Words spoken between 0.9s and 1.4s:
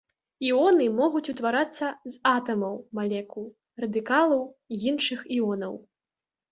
могуць